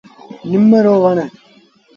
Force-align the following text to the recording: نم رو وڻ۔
نم 0.49 0.69
رو 0.85 0.95
وڻ۔ 1.03 1.17